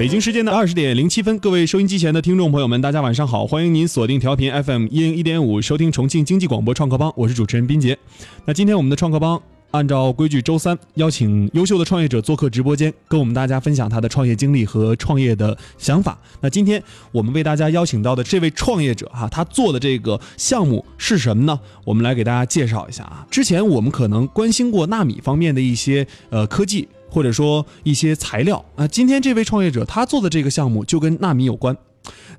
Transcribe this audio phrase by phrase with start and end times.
[0.00, 3.46] 北京时间的二十点零七分，各位收音机前的听众朋友们，大家晚上好！
[3.46, 7.98] 欢迎您锁定调频 FM 一零一点五，收听重庆经济广播创客帮，我是主持人斌杰。
[8.46, 9.38] 那今天我们的创客帮
[9.72, 16.18] 按照规矩，周三邀请优秀的创业者做客直播间，跟我们大家分享他的创业经历和创业的想法。
[16.40, 16.82] 那今天
[17.12, 21.60] 我们为大家邀请到的这位创业者哈，他做的这个项目是什么呢？
[21.84, 23.26] 我们来给大家介绍一下啊。
[23.30, 26.88] 之前我们可能关心过纳米方面的一些呃科技。
[27.10, 31.76] 或者说一些材料啊，今天这位创业者他做的这个项目就跟纳米有关，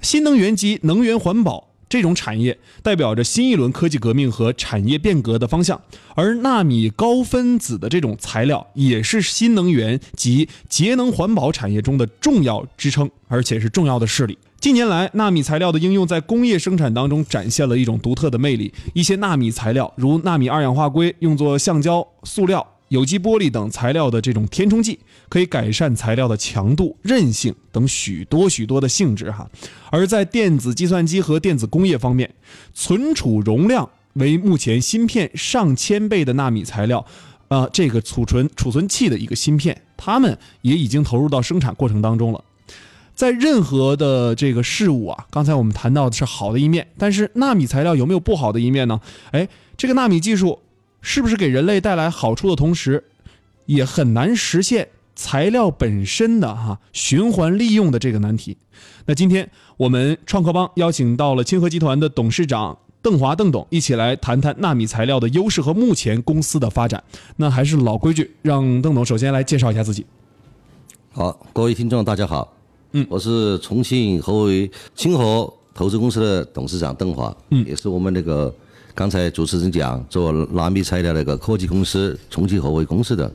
[0.01, 5.81] 新能源及能源环保这种产业代表着新一轮科技革命和产业变革的方向，
[6.15, 14.37] 而纳米高分子的这种材料也是新能源及节能环保产业中的重要支撑，而且是重要的势力。
[14.61, 22.65] 近年来，纳米材料的应用在工业生产当中展现了一种独特的魅力，一些纳米材料如纳米二氧化硅用作橡胶、塑料。
[22.91, 29.49] 有机玻璃等材料的这种填充剂，可以改善材料的强度、韧性等许多许多的性质哈。
[29.89, 32.35] 而在电子计算机和电子工业方面，
[32.73, 37.05] 存储容量为目前芯片上千倍的纳米材料，
[37.47, 42.43] 呃，这个储存储存器的一个芯片，它们也已经投入到生产过程当中了。
[43.15, 48.99] 在任何的这个事物啊，刚才我们谈到的是好的一面，但是纳米材料有没有不好的一面呢？
[49.31, 50.59] 哎，这个纳米技术。
[51.01, 53.03] 是不是给人类带来好处的同时，
[53.65, 58.57] 也很难实现材料本身的哈循环利用的这个难题？
[59.05, 67.03] 那今天我们创客帮邀请到了清河集团的董事长邓华邓董，一起来谈谈纳米材料的优势和目前公司的发展。
[67.37, 70.05] 那还是老规矩，让邓董首先来介绍一下自己。
[71.11, 72.55] 好，各位听众大家好，
[72.91, 78.53] 嗯，我是重庆合为清河投资公司的董事长邓华，嗯，也是我们那个。
[78.93, 83.31] 刚才主持人讲做纳米材料那个科技公司重庆合为公司的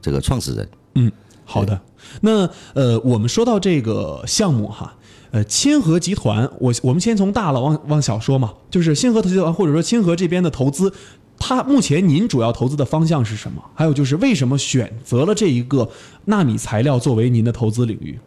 [0.00, 0.68] 这个创始人。
[0.94, 1.10] 嗯，
[1.44, 1.80] 好的。
[2.20, 4.94] 那呃，我们说到这个项目哈，
[5.30, 10.92] 呃，清河集团，我我们先从大了往往小说嘛，就是清河集团或者说清河这边的投资，
[11.38, 13.62] 它目前您主要投资的方向是什么？
[13.74, 15.88] 还有就是为什么选择了这一个
[16.26, 18.18] 纳米材料作为您的投资领域？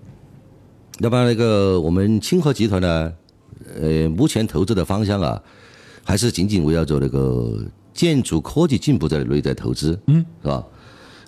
[1.00, 3.14] 要不然那个我们清河集团呢，
[3.80, 5.42] 呃，目前投资的方向啊。
[6.06, 10.64] 还是紧紧围绕着那个建筑科技进步在内在投资，嗯，是吧？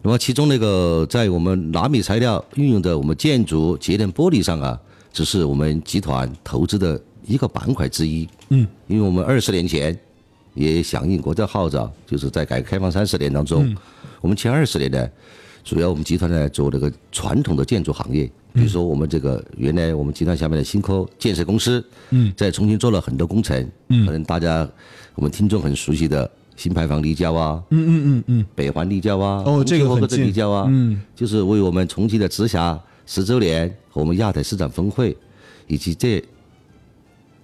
[0.03, 4.79] 那么其中那个在我们纳米材料运用的我们建筑节能玻璃上啊，
[5.11, 9.97] 只是我们集团投资的一个板块之一，嗯，因为我们二十年前
[10.53, 13.75] 也响应国家号召，就是在改革开放三十年当中，
[14.21, 15.09] 我们前二十年呢，
[15.63, 18.29] 主要我们集团呢做那个传统的建筑行业。
[18.57, 24.67] 比如说，我们这个原来我们集团下面的新科建设公司，嗯，在重庆做了很多工程，嗯，可能大家
[25.13, 35.15] 我们听众很熟悉的新牌坊立交啊，嗯嗯嗯嗯，北环立交啊，哦，这个很近，立交啊，嗯，就是为我们重庆的直辖十周年和我们亚太市场峰会，
[35.67, 36.23] 以及这，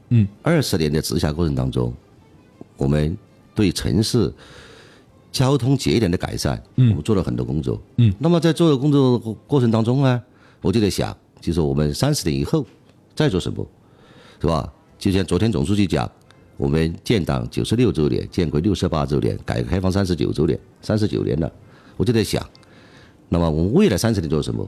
[0.10, 1.94] 嗯，二十年的直辖过程当中，
[2.76, 3.16] 我们
[3.54, 4.34] 对城市
[5.32, 10.20] 交通节点的改善，嗯，我们做了很多工作，嗯，那么在做的工作过程当中呢？
[10.64, 12.66] 我就在想，就是我们三十年以后
[13.14, 13.68] 再做什么，
[14.40, 14.74] 是吧？
[14.98, 16.10] 就像昨天总书记讲，
[16.56, 21.52] 我们建党九十六周年，建国六十八周年，改革开放三十九周年，三十九年了。
[21.98, 22.42] 我就在想，
[23.28, 24.66] 那么我们未来三十年做什么？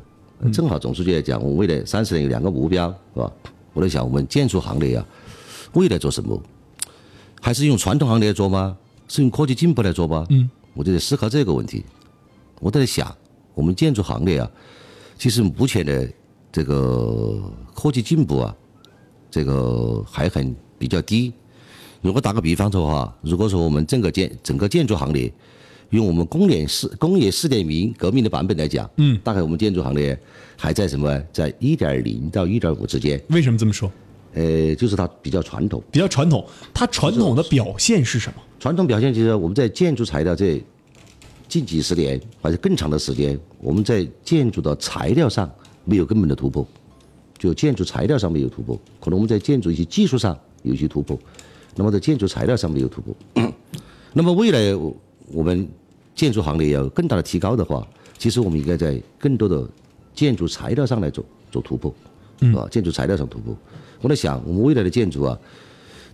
[0.52, 3.32] 正好总书记也讲，我们未来三十年有两个目标，是吧？
[3.72, 5.08] 我在想，我们建筑行业啊，
[5.72, 6.38] 未来做什么？
[7.40, 8.76] 还是用传统行业做吗？
[9.08, 10.26] 是用科技进步来做吗？
[10.30, 11.86] 嗯，我就在思考这个问题。
[12.60, 13.16] 我在想，
[13.54, 14.52] 我们建筑行业啊。
[15.18, 16.08] 其实目前的
[16.52, 17.42] 这个
[17.74, 18.56] 科技进步啊，
[19.31, 21.31] 这个还很比较低。
[22.02, 25.31] 如果打个比方说哈，如果说我们整个建整个建筑行业
[25.90, 30.18] 用我们工业四工业四点零革命的版本来讲，嗯，大概我们建筑行业
[30.58, 33.20] 还在什么在一点零到一点五之间。
[33.30, 33.92] 为什么这么说？
[34.34, 35.82] 呃，就是它比较传统。
[35.92, 38.42] 比较传统，它传统的表现是什么？
[38.59, 40.62] 传统表现就是我们在建筑材料这。
[41.47, 45.50] 近几十年或者更长的时间，我们在建筑的材料上
[45.84, 46.68] 没有根本的突破，
[47.38, 48.80] 就建筑材料上没有突破。
[49.00, 51.18] 可能我们在建筑一些技术上有些突破，
[51.76, 53.16] 那么在建筑材料上没有突破。
[54.14, 54.76] 那么未来
[55.28, 55.68] 我们
[56.16, 57.88] 建筑行业要更大的提高的话，
[58.18, 59.68] 其实我们应该在更多的
[60.14, 61.94] 建筑材料上来做做突破，
[62.56, 63.56] 啊，建筑材料上突破。
[64.02, 65.38] 我在想，我们未来的建筑啊，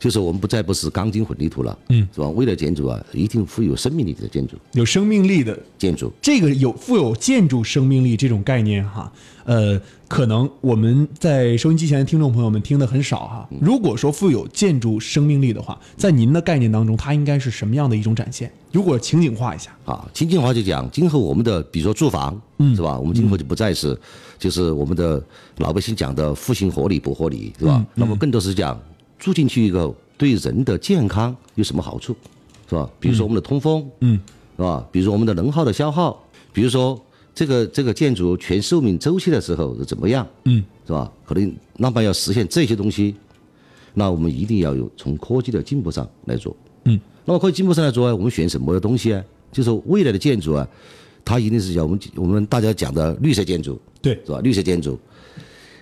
[0.01, 2.27] 就是我们不再不是钢筋混凝土了，嗯，是吧？
[2.29, 6.11] 未来建筑啊，一定富有生命力的建筑，有生命力的建筑。
[6.19, 9.13] 这个有富有建筑生命力这种概念哈，
[9.43, 13.47] 呃，可能我们在收音机前的听众朋友们听的很少哈。
[13.61, 18.51] 如果说富有建筑生命力的话，在您的概念当中，它应该是什么样的一种展现？
[18.71, 22.97] 如果情景化一下啊，情景化就讲，今后我们的比如说住房，嗯，是吧？
[22.97, 23.95] 我们今后就不再是，
[24.39, 25.23] 就是我们的
[25.57, 27.85] 老百姓讲的户型合理不合理，是吧？
[27.93, 28.81] 那么更多是讲。
[29.21, 32.15] 住进去以后对人的健康有什么好处，
[32.67, 32.89] 是吧？
[32.99, 34.19] 比如说我们的通风，嗯，
[34.57, 34.85] 是吧？
[34.91, 36.21] 比如说我们的能耗的消耗，
[36.51, 36.99] 比如说
[37.35, 41.11] 这个这个建筑全寿命周期的时候是怎么样，嗯，是吧？
[41.23, 43.15] 可能那么要实现这些东西，
[43.93, 46.99] 那我们一定要有从科技的进步上来做，嗯。
[47.23, 49.23] 那么科技进步上来做啊，我们选什么的东西啊？
[49.51, 50.67] 就是未来的建筑啊，
[51.23, 54.39] 它一定是要我们我们大家讲的绿色建筑，对，是吧？
[54.39, 54.97] 绿色建筑。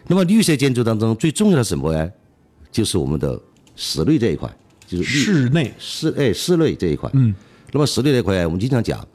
[0.07, 2.11] 那么绿色建筑当中最重要的什么呀？
[2.71, 3.39] 就是我们的
[3.75, 4.49] 室内这一块，
[4.87, 7.09] 就是室内室哎室内这一块。
[7.13, 7.33] 嗯。
[7.71, 9.07] 那么室内这一块，我们经常讲，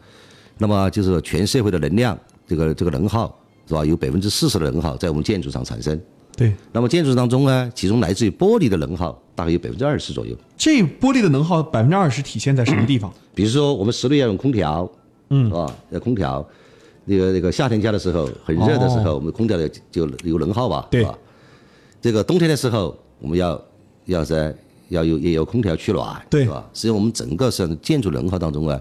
[0.58, 2.16] 那么就是全社会的能量，
[2.46, 3.36] 这个这个能耗
[3.66, 3.84] 是吧？
[3.84, 6.00] 有百分之四十的能耗在我们建筑上产生。
[6.36, 6.52] 对。
[6.72, 10.36] 那么建筑当中呢，其中来自于玻璃的能耗大概有百分之二十左右。
[10.56, 13.12] 这玻璃的能耗百分之二十体现在什么地方？
[13.34, 14.88] 比如说我们室内要用空调，
[15.30, 15.76] 嗯，是吧？
[15.90, 16.48] 要空调，
[17.04, 20.86] 那个那个夏天家的时候很热的时候，我们空调的就有能耗吧？
[20.90, 21.18] 对吧。
[22.00, 22.96] 这个冬天的时候。
[23.20, 23.60] 我们要
[24.06, 24.54] 要在
[24.88, 26.64] 要有也有空调取暖，对，是吧？
[26.72, 28.78] 实际上我们整个是建筑能耗当中啊，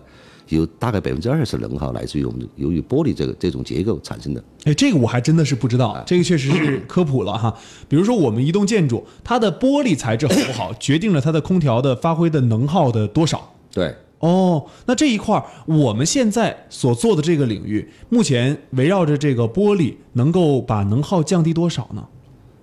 [0.49, 4.43] 有大概百分之二十能耗来自于我们由于玻璃这个这种结构产生的。
[4.65, 7.55] 哎，这个我还真的是不知道，这个确实是科普了哈。
[7.87, 13.53] 比如说我们一栋建筑，它的玻璃材质好不好， 决定了它的空调的发挥的能耗的多少。
[13.71, 22.05] 对，哦，那这一块儿我们现在所做的这个领域，目前围绕着这个玻璃，能够把能耗降低多少呢？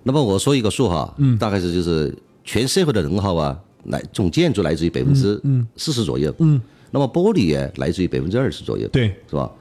[0.03, 5.39] 那么我说一个数哈，嗯，大概是就是全社会的能耗啊，来总建筑来自于百分之
[5.77, 6.59] 四十左右，嗯，
[6.89, 9.51] 那么玻璃也来自于百分之二十左右，对，是吧？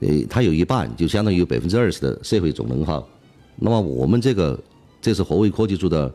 [0.00, 3.06] 呃，它有一半，就相当于有百分之二十的社会总能耗。
[3.56, 4.58] 那么我们这个
[5.00, 6.12] 这是华为科技做的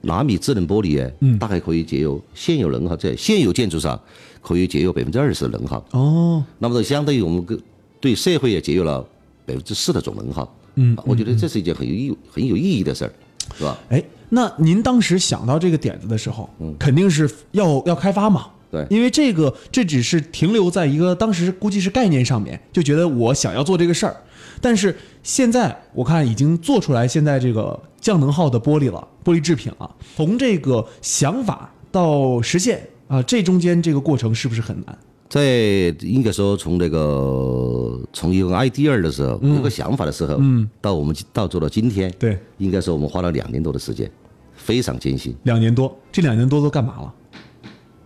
[0.00, 3.98] 纳米智能玻璃，嗯，大概可以节约现有能耗在现有建筑上
[4.42, 5.84] 可以节约百分之二十的能耗。
[5.92, 7.58] 哦，那么相当于我们个
[8.00, 9.06] 对社会也节约了
[9.44, 10.54] 百分之四的总能耗。
[10.82, 13.12] 嗯，我觉得这是一件很有意很有意义的事儿，
[13.54, 13.78] 是吧？
[13.90, 24.16] 哎，那您当时想到这个点子的时候，嗯，肯定是要要开发嘛，对，因为这个这只是停留在一个当时估计是概念上面，就觉得我想要做这个事儿，
[24.62, 34.98] 但是现在我看已经做出来现在这个降能耗的玻璃了，玻璃制品了，从这个想法到实现啊，这中间这个过程是不是很难？
[35.30, 44.10] 在应该说从那个从一个 idea 的时候，有个想法的时候，嗯到我们到做到今天，对，应该说我们花了两年多的时间，
[44.54, 45.32] 非常艰辛。
[45.44, 47.14] 两年多，这两年多都干嘛了？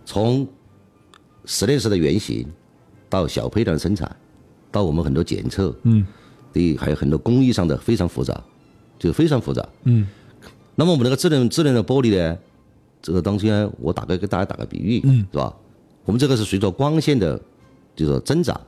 [0.05, 0.47] 从
[1.45, 2.47] 实验室的原型，
[3.09, 4.15] 到小配量生产，
[4.71, 6.05] 到我们很多检测，嗯，
[6.53, 8.39] 对，还有很多工艺上的非常复杂，
[8.99, 9.67] 就非常复杂。
[9.85, 10.07] 嗯，
[10.75, 12.37] 那么我们那个智能智能的玻璃呢，
[13.01, 15.51] 这个东西呢，我大概给大家打个比喻，嗯，是吧？
[16.05, 17.39] 我们这个是随着光线的，
[17.95, 18.59] 就是增长，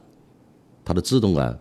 [0.83, 1.55] 它的自动啊，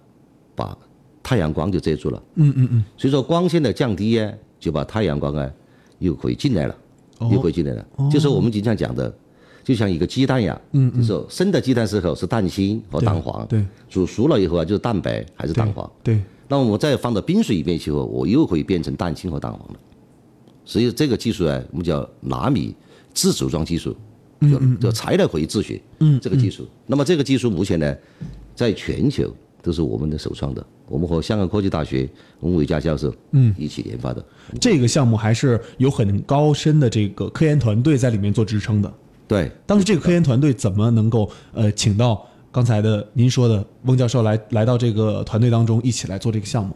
[0.55, 0.77] 把
[1.23, 2.23] 太阳光就遮住了。
[2.37, 2.85] 嗯嗯嗯。
[2.97, 5.51] 随着光线的降低啊，就把太阳光啊
[5.99, 6.75] 又可以进来了，
[7.31, 7.87] 又可以进来了。
[8.11, 9.15] 就是我们经常讲的，
[9.63, 10.59] 就像一个鸡蛋一样。
[10.73, 11.03] 嗯嗯。
[11.03, 13.47] 就是生的鸡蛋时候是蛋清和蛋黄。
[13.47, 13.65] 对。
[13.89, 15.91] 煮熟了以后啊，就是蛋白还是蛋黄。
[16.03, 16.21] 对。
[16.49, 19.81] 那我再放到冰水里面去后，我又可以变成蛋清和蛋黄了。
[20.65, 22.75] 所以这个技术啊，我们叫纳米
[23.13, 23.95] 自组装技术。
[24.41, 26.67] 就就材料可以自学，嗯，这个技术。
[26.87, 27.97] 那么这个技术目前呢，
[28.55, 30.65] 在全球都是我们的首创的。
[30.89, 32.09] 我们和香港科技大学
[32.41, 34.25] 翁伟佳教授嗯一起研发的。
[34.61, 38.93] 这个项目还是有很高深的这个科研团队在里面做支撑的。
[39.27, 46.75] 对，当时这个科研团队怎么能够呃请到刚才的您说的翁教授来来到这个团队当中一起来做这个项目？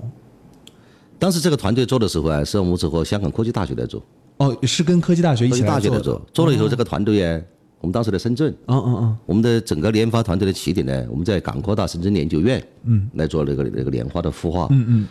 [1.17, 4.03] 当时这个团队做的时候啊，是我们是和香港科技大学来做。
[4.41, 6.47] 哦，是跟科技大学一起大学做，做。
[6.47, 7.39] 了以后，这个团队啊，
[7.79, 15.07] 我们当时在深圳，嗯嗯嗯，我们的整个研发团队的起点呢，我们在港科大深圳研究院，嗯，来做那个那个莲花的孵化，嗯嗯，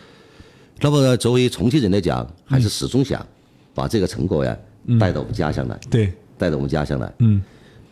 [0.80, 3.24] 那么作为重庆人来讲，还是始终想
[3.72, 4.58] 把这个成果呀
[4.98, 7.40] 带到我们家乡来，对，带到我们家乡来，嗯，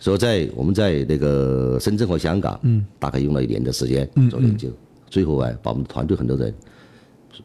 [0.01, 4.69] 所以在我们在那个深圳和香港，嗯，大概用了一年的时间做研究，
[5.09, 6.53] 最后啊，把我们团队很多人。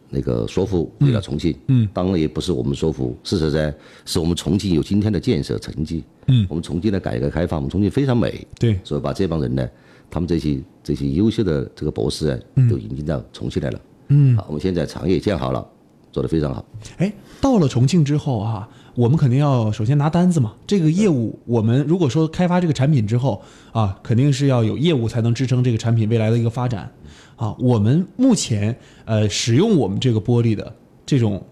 [0.10, 3.74] 那个说服回到重庆，嗯，当然也不是我们说服，事实上
[4.06, 9.70] 是我们重庆有今天的建设成绩，嗯，我们重庆的改革开放，我们重庆非常美，对，所以把这帮人呢，
[10.10, 15.68] 他们这些这些优秀的这个博士啊，都引进到重庆来了，嗯，好，我们现在厂也建好了，
[16.13, 16.63] 做得非常好。
[16.98, 20.53] 哎，到了重庆之后啊，我们肯定要首先拿单子嘛。
[20.65, 23.41] 这个业务，我们如果说开发这个产品之后
[23.72, 26.89] 啊，肯定是要有业务才能支撑这个产品未来的一个发展
[27.36, 27.53] 啊。
[27.60, 30.74] 我们目前呃使用我们这个玻璃的
[31.05, 31.43] 这种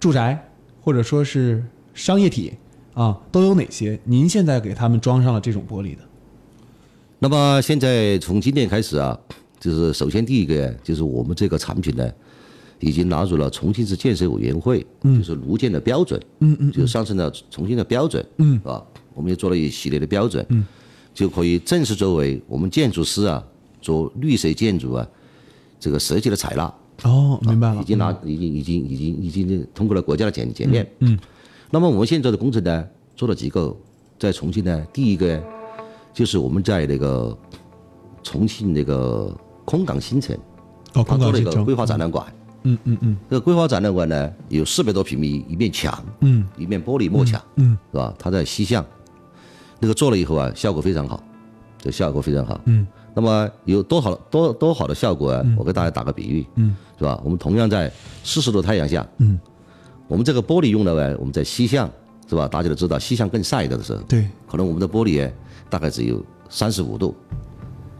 [0.00, 0.48] 住宅
[0.80, 2.52] 或者说是商业体
[2.94, 3.98] 啊，都有哪些？
[4.04, 6.02] 您现在给他们装上了这种玻璃的？
[7.18, 9.18] 那么现在从今年开始啊，
[9.58, 12.08] 就是首先第一个就是我们这个产品呢，
[12.80, 18.82] 已经纳入了重庆市建设委员会，就是路建的标准，嗯嗯，就上升到重庆的标准，嗯，啊，
[19.14, 20.64] 我们也做了一系列的标准，嗯，
[21.14, 23.42] 就可以正式作为我们建筑师啊
[23.80, 25.06] 做绿色建筑啊
[25.80, 26.74] 这个设计的采纳。
[27.04, 30.86] 哦，明白了，已经拿已经已经已经已经通过了国家的检检验。
[30.98, 31.18] 嗯，
[31.70, 33.74] 那么我们现在做的工程呢，做了几个，
[34.18, 35.42] 在重庆呢，第一个
[36.12, 37.36] 就是我们在那个
[38.22, 40.36] 重庆那个空港新城，
[40.94, 42.26] 哦，空港新城，做了一个规划展览馆。
[42.28, 43.16] 嗯嗯嗯嗯。
[43.30, 46.46] 这个规划展览馆呢，有四百多平米一面墙，嗯。
[46.56, 48.12] 一面玻璃幕墙，嗯是吧？
[48.18, 48.84] 它在西向，
[49.80, 51.22] 那个做了以后啊，效果非常好，
[51.78, 52.60] 这效果非常好。
[52.64, 52.86] 嗯。
[53.14, 55.42] 那么有多好多多好的效果啊！
[55.56, 57.18] 我给大家打个比喻，嗯，是吧？
[57.24, 57.90] 我们同样在
[58.22, 59.40] 四十度太阳下，嗯，
[60.06, 61.90] 我们这个玻璃用的呢，我们在西向，
[62.28, 62.46] 是吧？
[62.46, 65.32] 大家都知道，西向更晒的时候，对，可能我们的玻璃
[65.70, 67.16] 大概只有三十五度，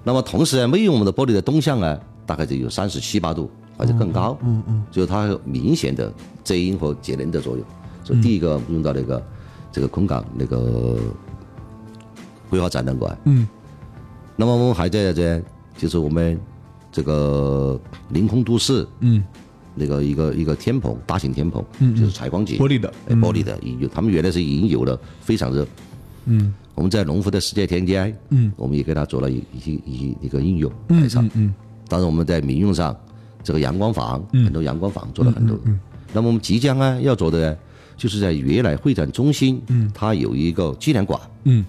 [0.04, 7.64] 那么同时呢，没有我们的玻璃的东向呢，大概只有三十七八度或者更高，嗯嗯就是它有明显的遮阴和节能的作用。
[8.04, 9.23] 所以第一个用到那个
[9.73, 10.99] 这个空港那个
[12.49, 13.47] 规划展览馆，嗯。
[14.37, 15.42] 那么我们还在这，
[15.76, 16.38] 就是我们
[16.92, 17.80] 这个
[18.11, 19.25] 凌空都市嗯，
[19.75, 25.66] 那个一个一个天棚，大型天棚，嗯就是采光井，玻璃的，哎玻璃的，已有他们原来是已经有了，非常热。
[26.26, 26.54] 嗯。
[26.75, 30.71] 我们在龙湖的世界天街，嗯，我们也给它做了一一些一一个应用。
[30.88, 31.54] 嗯嗯。
[31.88, 32.95] 当然我们在民用上，
[33.46, 35.56] 这个阳光房，很多阳光房做了很多。
[36.12, 37.56] 那么我们即将啊要做的呢，
[37.96, 41.64] 就是在原来会展中心，嗯，它有一个纪念馆，嗯。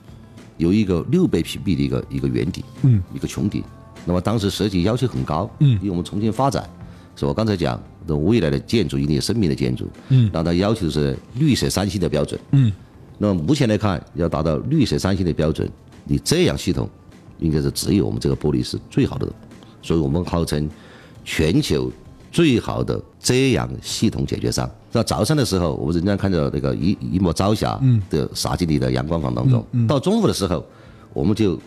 [0.57, 3.63] 有一个六百平米的一个一个圆顶，嗯，一个穹顶。
[4.05, 5.69] 那么当时设计要求很高，嗯。
[5.73, 6.67] 因为我们重庆发展，
[7.15, 12.41] 是我刚才讲的未来的建筑一定有生命的建筑，嗯，那它要求是绿色三星的标准。
[12.53, 12.73] 嗯。
[13.19, 15.69] 那么目前来看，要达到绿色三星的标准，
[16.05, 16.89] 你这样系统
[17.37, 19.31] 应该是只有我们这个玻璃是最好的，
[19.83, 20.67] 所以我们号称
[21.27, 21.91] 全球
[22.31, 24.67] 最好的遮阳系统解决商。
[24.93, 27.77] 到早上的时候，我们仍然看到那个一一抹朝霞
[28.09, 29.63] 的洒进你的阳光房当中。
[29.85, 30.65] 到中午的时候，
[31.13, 31.59] 我们就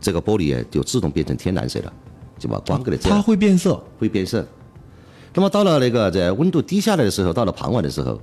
[0.00, 1.92] 这个玻璃就自动变成天蓝色了，
[2.38, 4.44] 就把光给它遮它会变色，会变色。
[5.34, 8.18] 那么到了那个在温度低下来的时候，到了傍晚的时候，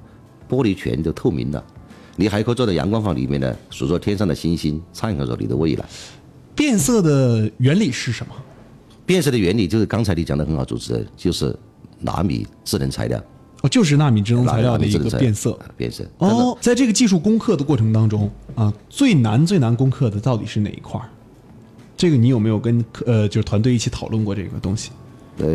[0.49, 1.63] 玻璃全都透明了。
[2.15, 5.85] 你还可以坐在阳光房里面呢，数着天上的星星，畅想着你的未来。
[6.55, 8.33] 变色的原理是什么？
[9.11, 11.53] 变色的原理就是刚才你讲的很好，主持人就是
[11.99, 13.21] 纳米智能材料，
[13.61, 15.51] 哦，就是纳米智能材料的一个变色。
[15.51, 16.05] 啊变色。
[16.19, 21.09] 哦，在这个技术攻克的过程当中啊，最难最难攻克的到底是哪一块儿？
[21.97, 24.91] 这个你有没有跟呃就是团队一起讨论过这个东西？
[25.39, 25.45] 呃，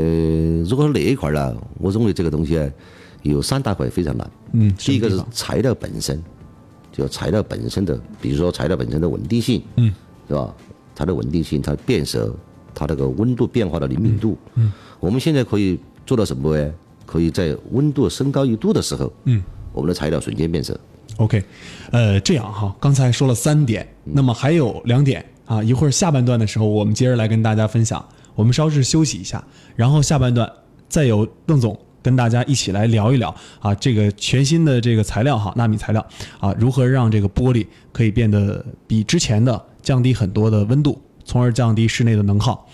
[0.68, 2.70] 如果说哪一块呢，我认为这个东西啊
[3.22, 4.30] 有三大块非常难。
[4.52, 6.22] 嗯，第一个是材料本身，
[6.92, 9.92] 就材料本身的，比如说材料本身的稳定性，嗯，
[10.28, 10.54] 是吧？
[10.94, 12.34] 它的稳定性，它变色，
[12.76, 16.70] 它这个温度变化的灵敏度，嗯，我们现在可以做到什么呢？
[17.06, 19.42] 可以在温度升高一度的时候，嗯，
[19.72, 20.78] 我们的材料瞬间变色。
[21.16, 21.42] OK，
[21.90, 28.04] 呃，这样哈，刚才说了三点，那么还有两点啊，一会儿下半段的时候，我们接着来跟大家分享。
[28.34, 29.42] 我们稍事休息一下，
[29.74, 30.50] 然后下半段
[30.90, 36.06] 再由邓总跟大家一起来聊一聊啊，这个全新的这个材料哈，纳米材料
[36.38, 42.66] 啊，如何让这个玻璃可以变得比之前的降低很多的温度，从而降低室内的能耗。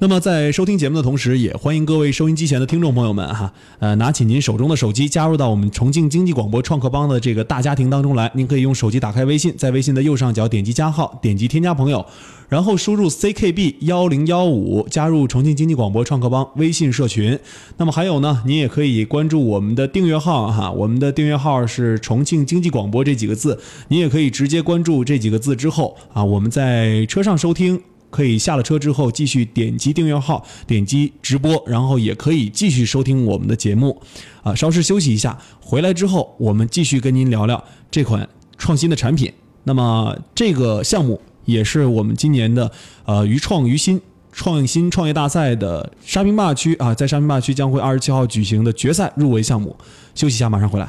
[0.00, 8.30] 那么在收听节目的同时，也欢迎各位收音机前的听众朋友们哈，呃，拿起您手中的手机，加入到我们重庆经济广播创客帮的这个大家庭当中来。
[8.34, 12.04] 您可以用手机打开微信，在微信的右上角点击加号，点击添加朋友，
[12.48, 17.38] 然后输入 CKB 幺零幺五，加入重庆经济广播创客帮微信社群。
[17.76, 27.80] 那么还有呢，您也可以关注我们的订阅号哈，我们的订阅号是重庆经济广播这几个字，您也可以直接关注这几个字之后啊，我们在车上收听。
[28.14, 34.00] 可以下了车之后继续点击订阅号，点击直播，然后也可以继续收听我们的节目。
[34.44, 39.32] 啊，稍事休息一下，回来之后我们继续跟您聊聊这款创新的产品。
[39.64, 42.70] 那么这个项目也是我们今年的
[43.04, 49.76] 呃于创于新创新创业大赛的沙坪坝区啊，在沙坪坝区将会二十七号举行的决赛入围项目。
[50.14, 50.88] 休息一下，马上回来。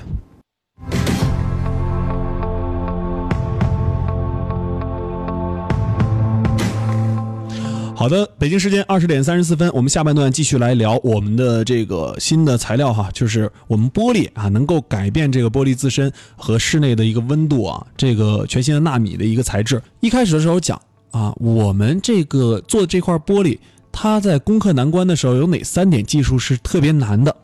[8.06, 19.82] 好的，北京时间二十点三十四分，我们下半段继续来聊我们的这个新的材料哈，就是我们玻璃啊，能够改变这个玻璃自身和室内的一个温度啊，这个全新的纳米的一个材质。
[20.02, 23.58] 一开始的时候讲啊，我们这个做这块玻璃，
[23.92, 27.36] 它在攻克难关的时候有哪三点技术是特别难的？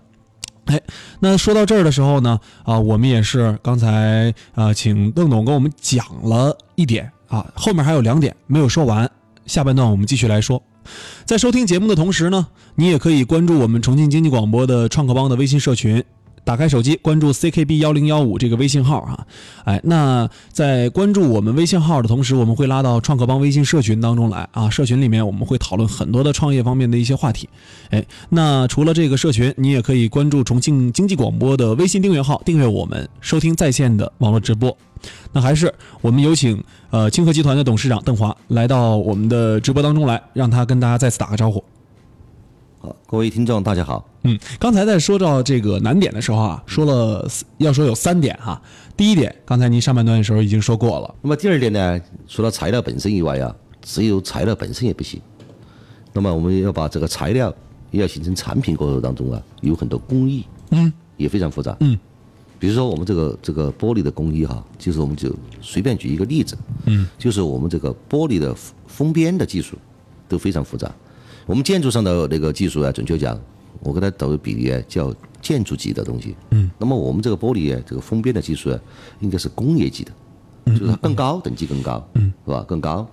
[0.66, 0.80] 哎，
[1.20, 9.10] 那说到这儿的时候呢，啊，我们也是刚才啊，请邓总跟我们讲了一点啊，后面还有两点没有说完。
[9.52, 10.64] 下半段我们继续来说，
[11.26, 16.02] 在收听节目的同时呢，你也可以关注我们重庆经济广播的创客帮的微信社群。
[16.46, 19.28] 打开手机，关注 CKB 幺零幺五这个微信号啊，
[19.66, 24.70] 哎，那在关注我们微信号的同时，我们会拉到创客帮微信社群当中来啊。
[24.70, 27.50] 社群里面我们会讨论很多的创业方面的一些话题。
[27.90, 34.76] 哎，那除了这个社群，你也可以关注重庆经济广播的微信订阅号，订阅我们收听在线的网络直播。
[35.32, 41.64] 那还是我们有请呃清河集团的董事长邓华来到我们的直播当中来，让他跟大家再次打个招呼。
[42.80, 44.08] 好，各位听众，大家好。
[44.24, 47.28] 嗯，刚才在说到这个难点的时候啊，说了
[47.58, 48.62] 要说有三点哈。
[48.98, 51.16] 第一点，刚才您上半段的时候已经说过了。
[51.22, 55.22] 那么第二点呢，除了材料本身以外啊，只有材料本身也不行。
[56.14, 57.54] 那么我们要把这个材料
[57.92, 61.98] 也要形成产品过程当中啊，有很多工艺，嗯，也非常复杂，嗯。
[62.62, 69.76] 比如说我们这个这个玻璃的工艺哈，就是我们就随便举一个例子，嗯，就是我们这个玻璃的封边的技术
[70.30, 70.94] 都非常复杂。
[71.48, 73.36] 我们建筑上的那个技术啊，准确讲，
[73.80, 76.36] 我给它打个比例啊，叫建筑级的东西。
[76.52, 76.70] 嗯。
[76.78, 78.80] 那么我们这个玻璃啊，这个封边的技术啊，
[79.22, 80.12] 应该是工业级的，
[80.68, 82.64] 就是它更高，等级更高，嗯，是吧？
[82.68, 83.10] 更高。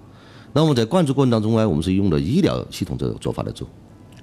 [0.53, 3.67] 那我们在灌注过程当中呢，我们是用的医疗系统这个做法来做，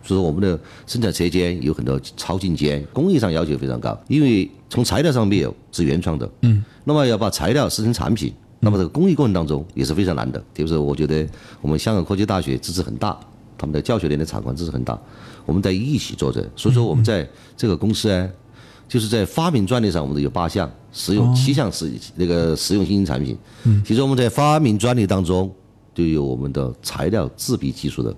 [0.05, 6.63] 所以说我们的生产车间有很多超进间，工艺上要求非常高，因为从材料上面是原创的，嗯。
[6.83, 10.41] 那么要把材料制成产品，那么这个工艺过程当中也是非常难的。
[10.53, 11.27] 就是我觉得
[11.59, 13.19] 我们香港科技大学支持很大。
[13.57, 14.99] 他们的教学连的场馆支持很大，
[15.45, 18.29] 我们在一起做着，所以说我们在这个公司呢，
[18.85, 23.37] 就是在发明专利上，我们有八项实用七项实那个实用新型产品。
[23.63, 25.49] 嗯，其实我们在发明专利当中，
[25.93, 28.13] 就有我们的材料制笔技术的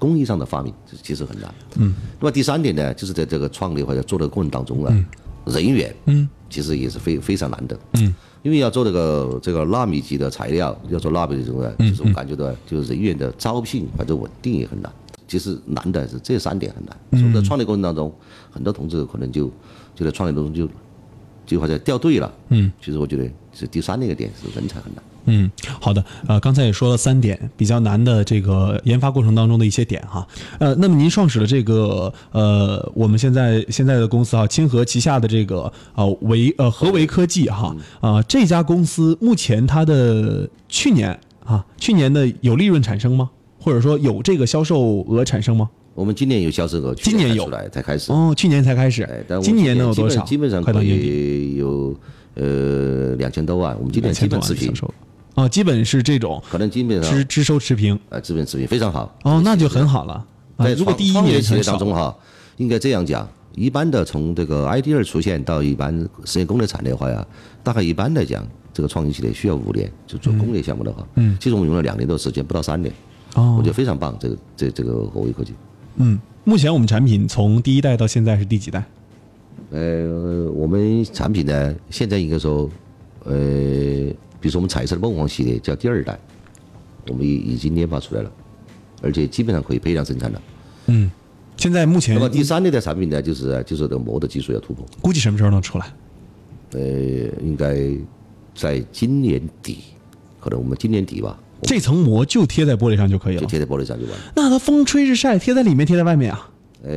[0.00, 1.54] 工艺上的发明，这其实很难。
[1.76, 5.06] 嗯，那么第三点呢，就是在这个创立或者做的过程当中啊，
[5.44, 7.78] 人员嗯，其实也是非非常难的。
[7.94, 14.90] 嗯，因为要做这个这个纳米级的材料，要做纳米的这种呢，就是我感觉到就是人员的招聘或者稳定也很难。
[15.28, 17.20] 其实难的是这三点很难。
[17.20, 18.12] 所以在创业过程当中，
[18.50, 19.48] 很多同志可能就
[19.94, 20.68] 就在创业当中就
[21.50, 22.32] 就或者掉队了。
[22.50, 25.02] 嗯，其实我觉得是第三那个点是人才很难。
[25.26, 26.02] 嗯，好的。
[26.26, 30.26] 呃，刚才也说了三点比较难的这个研发过程当中的一些点哈。
[30.58, 43.30] 呃，那么您创始的这个呃，我们现在现在的公司啊，清河旗下的这个呃维呃和维科技哈啊这家公司目前它的去年啊去年的有利润产生吗？
[43.60, 45.68] 或者说有这个销售额产生吗？
[45.94, 48.12] 我们今年有销售额，今年有出来才开始。
[48.12, 49.02] 哦，去年才开始。
[49.02, 50.22] 哎，但今年能有多少？
[50.24, 51.94] 基本上可以有
[52.34, 53.76] 呃两千多万。
[53.78, 54.72] 我们今年基本持平。
[55.34, 56.42] 哦，基本是这种。
[56.50, 57.98] 可能基本上支支收持平。
[58.08, 59.14] 啊，基本持平非常好。
[59.24, 60.24] 哦，那就很好了。
[60.58, 62.16] 在如果第一年企业当中哈，
[62.56, 65.92] 应该这样讲：一般的从这个 idea 出现到一般
[66.24, 67.26] 实现工业产业化呀，
[67.62, 69.90] 大概一般来讲，这个创新企业需要五年。
[70.06, 72.94] 就做工业项目的话，嗯，其实我们用了两年多时间，不到三年。
[73.34, 75.52] 哦，我觉得非常棒，这个这这个华为科技。
[75.96, 78.84] 嗯，目前我们产品从第一代到现在是第几代？
[79.70, 82.68] 呃，我们产品呢，现在应该说，
[83.24, 83.34] 呃，
[84.40, 86.18] 比如说我们彩色的梦幻系列叫第二代，
[87.08, 88.32] 我们已已经研发出来了，
[89.02, 90.42] 而且基本上可以批量生产了。
[90.86, 91.10] 嗯，
[91.56, 94.84] 现在目前那么第三类的产品呢，就是就是这个膜的技术要突破。
[95.00, 95.86] 估计什么时候能出来？
[96.72, 96.80] 呃，
[97.42, 97.96] 应该
[98.54, 99.78] 在今年底，
[100.40, 101.38] 可能我们今年底吧。
[101.62, 104.32] 这层膜就贴在玻璃上就可以了，就贴在玻璃上就完了。
[104.34, 106.50] 那它风吹日晒，贴在里面，贴在外面啊？
[106.82, 106.92] 呃，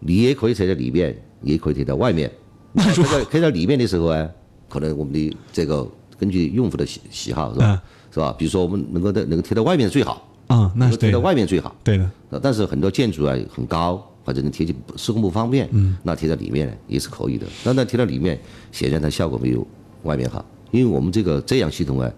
[0.00, 2.30] 你也可以贴在里面，也可以贴在外面。
[2.72, 4.28] 那贴在贴在里面的时候啊，
[4.68, 5.86] 可能我们的这个
[6.18, 7.82] 根据用户的喜喜好是吧？
[8.12, 8.34] 是吧？
[8.38, 11.74] 比如说我们能够在能够贴在外面最好啊，那是贴在外面最好。
[11.82, 12.10] 对的。
[12.40, 17.46] 但是很多建筑啊很高，或者你贴起施工不方便，嗯，那贴在里面也是可以的。
[17.64, 19.66] 那那贴到里面，显然它效果没有
[20.04, 22.10] 外面好，因为我们这个遮阳系统啊。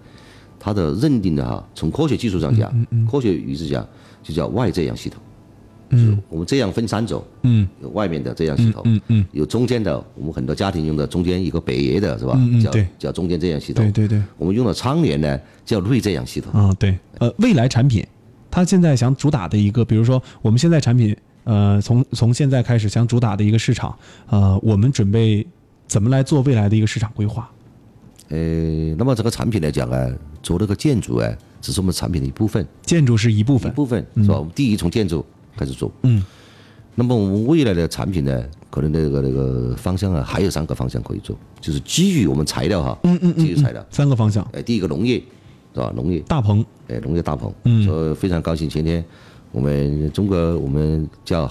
[0.64, 3.86] 它的认定的哈，从科学技术上讲，科学语志讲，
[4.22, 5.20] 就叫外这样系统。
[5.90, 7.22] 嗯，我们这样分三种。
[7.42, 8.80] 嗯，有外面的这样系统。
[8.86, 9.26] 嗯嗯。
[9.32, 12.32] 有中间的，我们很多家庭用的中间一个北爷的是吧？
[12.38, 13.84] 嗯叫叫中间这样系统。
[13.92, 14.22] 对对对。
[14.38, 16.50] 我们用的窗帘呢，叫内这样系统。
[16.58, 16.98] 啊，对。
[17.18, 18.02] 呃，未来产品，
[18.50, 23.94] 它现在想主打的一个，比如说我们现在产品，呃，从从现在开始想主打的一个市场，
[24.30, 25.46] 呃，我们准备
[25.86, 27.50] 怎么来做未来的一个市场规划？
[28.30, 28.38] 呃，
[28.96, 30.10] 那么这个产品来讲啊，
[30.44, 34.38] 做那个建筑哎，只是我们产品的一部分，建筑是一部分，一部分是吧？
[34.38, 35.24] 我们第一从建筑
[35.56, 36.22] 开始做，嗯，
[36.94, 45.16] 那么我们未来的产品呢，可能那个那个方向啊，还有三个方向可以做，就是基于我们材料哈，嗯嗯基于材料，三个方向，哎，第一个农业
[45.74, 45.92] 是吧？
[45.96, 47.82] 农业，大棚，哎，农业大棚，嗯。
[47.84, 49.04] 所以非常高兴，前天
[49.50, 51.50] 我们中国我们叫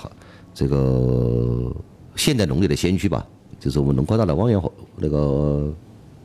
[0.54, 1.76] 这个
[2.16, 3.26] 现代农业的先驱吧，
[3.60, 4.62] 就是我们农科大的汪源
[4.98, 5.74] 那个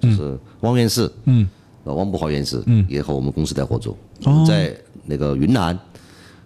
[0.01, 1.49] 就是汪院士，嗯，
[1.89, 2.85] 呃，汪博华院士，嗯。
[2.87, 3.97] 也和我们公司在合作，
[4.47, 5.77] 在那个云南，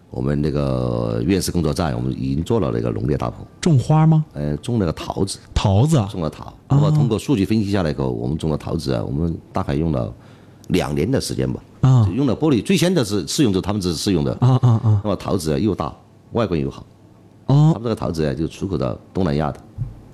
[0.08, 4.24] 我们那个院士工作站，我们已经做了那个农业大棚，种花吗？
[4.34, 10.14] 呃，种那个桃子，桃子啊，种了桃，那么通过数据分析下来以后，我们种了桃子啊，我们大概用了
[10.68, 15.92] 两年的时间吧，啊用了玻璃，最先的是试用者，他们是试用的，啊啊啊，那么桃子啊又大，
[16.32, 16.86] 外观又好，
[17.46, 17.72] 哦。
[17.74, 19.60] 他们这个桃子啊就出口到东南亚的，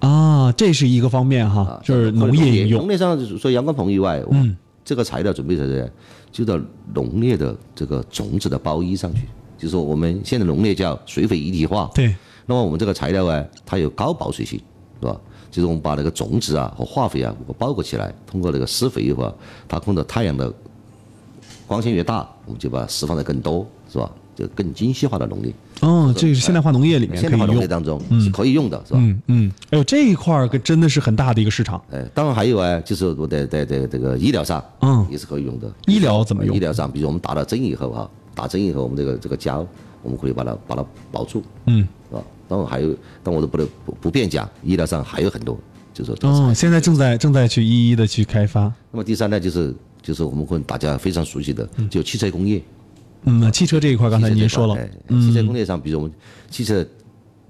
[0.08, 2.80] 啊，这是一个方面哈啊，，就是农业应用。
[2.82, 4.56] 农，业上除了阳光棚以外，嗯，
[4.88, 5.92] 这个材料准备在这，
[6.33, 6.59] 就到
[6.94, 9.20] 农业的这个种子的包衣上去，
[9.59, 14.59] 就是说我们现在农业叫水肥一体化，对，那么我们这个材料啊，它有高保水性，
[14.98, 15.20] 是吧？
[15.51, 19.35] 就是我们把那个种子啊和化肥啊我包裹起来，通过那个施肥以后啊，
[19.68, 20.51] 它控制太阳的
[21.66, 24.11] 光线越大，我们就把它释放的更多，是吧？
[24.38, 29.01] 就更精细化的农业，哦，这个是现代化农业里面现代化农业，当中是可以用的，是吧？
[29.03, 35.05] 嗯嗯，哎呦，这一块儿可真的是很大的一个市场，哎，当然还有啊，就是我在在在这个医疗上，嗯。
[35.11, 35.68] 也是可以用的。
[35.87, 36.55] 医疗怎么用？
[36.55, 39.66] 医疗上，比如我们打了针以后哈，打针以后，我们这个这个胶，
[40.05, 42.22] 我们可以把它把它保住，嗯，是吧？
[42.46, 45.59] 当然还有，但我都不能不不便讲，医疗上还有很多，
[45.92, 52.59] 就是说哦，现在正在正在去一一的去开发，那么第三呢，就是就是我们跟大家非常熟悉的，就汽车工业。
[52.59, 52.62] 嗯，
[53.52, 56.12] 汽车这一块刚才您说了，哎汽车工业上，比如我们
[56.50, 56.87] 汽车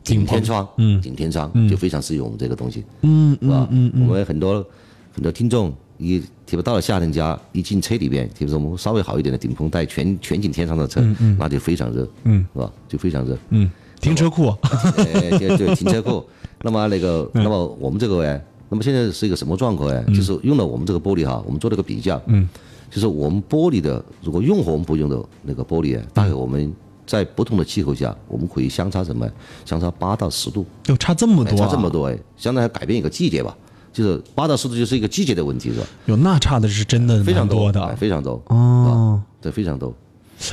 [0.05, 1.01] 顶天窗，嗯。
[1.01, 3.67] 顶天窗就非常适用我们这个东西，嗯是吧？
[3.71, 4.65] 嗯我们很多
[5.13, 11.01] 很多听众一，特别到了夏天家，一进车里边，特别是我们稍微好一点的顶棚带全全景天窗的车，
[11.39, 12.73] 那就非常热，嗯，是吧？
[12.89, 14.49] 就非常热，嗯，停车库，
[14.97, 16.25] 哎，对对， 停车库。
[16.63, 20.03] 那么那个，那么我们这个哎，那么现在是一个什么状况哎？
[20.13, 22.49] 就是用了我们这个玻璃哈，我们做了个比较，嗯，
[22.91, 26.73] 就是我们玻璃的，如果用和我们不用的那个玻璃啊，大概我们
[27.07, 29.29] 在不同的气候下，我们可以相差什么？
[29.65, 33.57] 相差八到十度，有，差这么哎多，啊差这么，多哎，相当于改变一个季节吧。
[33.91, 35.87] 就是八到十度就是一个季节的问题是吧？
[36.07, 39.21] 有，那差的是真的非常蛮多哎的，非常多，哦。
[39.41, 39.95] 对，非常多。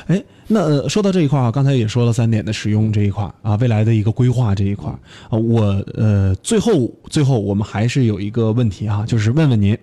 [0.07, 4.97] 哎，那呃说到这一块儿啊，刚才也说了三点的使用这一块儿啊，未来的一个规划这一块儿
[5.29, 9.77] 啊，我呃最后最后我们还是有一个问题啊、就是问问您，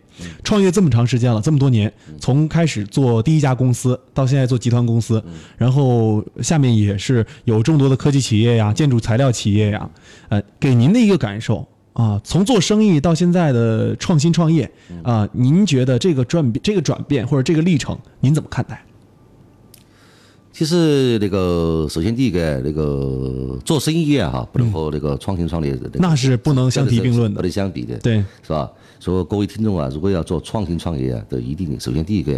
[0.45, 5.23] 创业这么长时间了，这么多年，从开始做第一家公司到现在做集团公司，
[5.57, 9.89] 然后下面也是有众多的科技企业呀、建筑材料企业呀，
[10.29, 11.67] 呃，给您的一个感受。
[11.95, 14.71] 啊，从做生意到现在的创新创业
[15.03, 18.83] 啊，您觉得这个转变、这个转变或者这个历程，您怎么看待？
[20.53, 28.71] 其实那个，首先第一个，那个做生意啊，哈，不能和那个创新创业那个那是不能相提并论的不能相比的，对，是吧？
[29.01, 32.33] 所以各位听众啊，如果要做创新创业啊，都一定首先第一个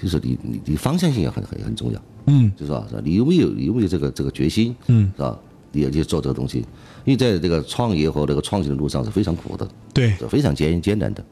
[0.00, 2.86] 就是你你你方向性也很很很重要，嗯，就是吧？
[2.88, 5.38] 是吧你有没有有没有这个这个决心，嗯，是吧？
[5.70, 6.60] 你要去做这个东西，
[7.04, 11.22] 因为在这个创业和这个创新的路上是非常苦的，对，是非常艰艰难的。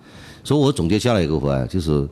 [0.45, 2.07] 所以我总结下来一个话，就是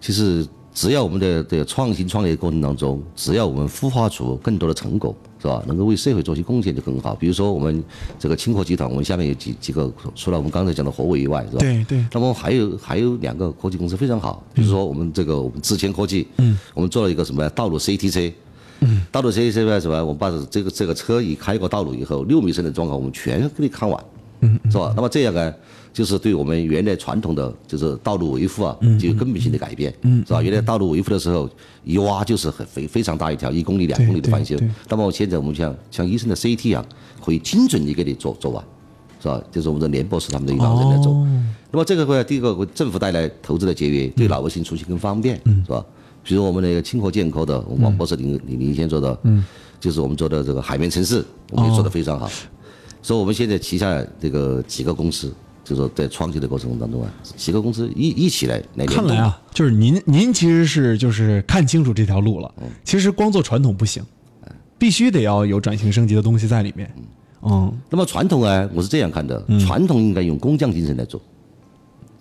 [0.00, 0.44] 其实
[0.76, 5.62] 只要我们的这个创新创业过程当中，只要我们孵化出更多的成果，是吧？
[5.66, 7.14] 能够为社会做些贡献就更好。
[7.14, 7.82] 比如说我们
[8.18, 11.60] 这个清河集团，我们下面有几几个，除了我们刚才讲的华为以外，是吧？
[11.60, 18.30] 对对，那么还有还有两个科技公司非常好，比如说我们这个我们智谦科技，嗯，我们做了一个什么道路 CT 车，
[18.80, 19.98] 嗯，道路 CT 车呢什么？
[20.04, 24.04] 我们把这个这个车一开过道路以后，六米深的状况我们全给你看完，
[24.40, 24.92] 嗯，是吧？
[24.94, 25.54] 那么这样呢，
[25.96, 30.42] 就是对我们原来传统的就是道路维护啊，就有根本性的改变，嗯，是吧？
[30.42, 31.48] 原来道路维护的时候
[31.84, 34.54] 一挖就是很非非常大一条，一公里两公里的翻修
[34.90, 36.84] 那么现在我们像像医生的 CT 一样，
[37.24, 38.62] 可以精准的给你做做完。
[39.22, 39.42] 是吧？
[39.50, 41.14] 就是我们的连博士他们的一帮人来做。
[41.14, 41.26] 哦
[41.70, 45.84] 那么这个会第一个为政府带来投资的节约，对老百姓出行更方便，是吧？
[46.22, 49.42] 比如我们那个清河建科的，我们王博士领领领先做的，嗯，
[49.80, 52.30] 就是我们做的这个海绵城市，我们也做的非常好。
[53.02, 55.34] 所以我们现在旗下这个几个公司，
[55.66, 58.86] 就是说在创新的过程当中啊，几个公司一一起来来。
[58.86, 62.54] 看来啊，就是您您其实是就是看清楚这条路了。
[62.62, 64.00] 嗯其实光做传统不行，
[64.78, 66.88] 必须得要有转型升级的东西在里面。
[67.42, 71.20] 嗯，那么传统啊，我是这样看的，传统应该用工匠精神来做，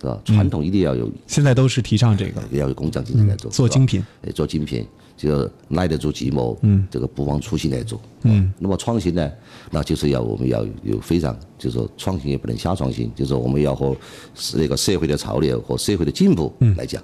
[0.05, 0.21] 是吧？
[0.25, 4.03] 传统一定要有现在都是提倡这个要有工匠精神来做，做精品。
[4.21, 4.85] 哎，做精品
[5.17, 8.53] 就耐得住寂寞，嗯，这个不忘初心来做，嗯。
[8.59, 9.31] 那么创新呢，
[9.71, 13.95] 那就是要我们要有非常，就是说创新也不能瞎创新，就是说我们要和
[14.55, 17.01] 那个社会的潮流和社会的进步来讲。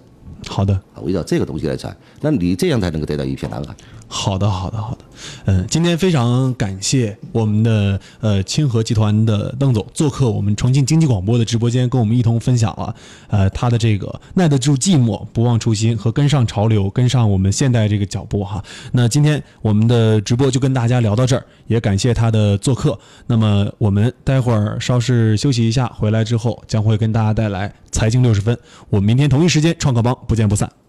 [0.48, 3.76] 好的，围绕这个东西来谈，那你这样才能够得到一片蓝海。
[4.08, 5.06] 好的，好的，好的。
[5.46, 12.96] 嗯，今天非常感谢我们的呃清河集团的邓总做客我们重庆经济广播的直播间，跟我们一同分享了
[13.28, 18.64] 呃他的这个耐得住寂寞、不忘初心和跟上潮流、跟上我们现代这个脚步哈。
[18.92, 22.98] 那今天我们的直播就跟大家聊到这儿，也感谢他的做客。
[23.28, 28.58] 那么我们待会儿稍事休息一下，回来之后将会跟大家带来财经六十分。
[28.90, 30.81] 我们明天同一时间创客帮不见不散。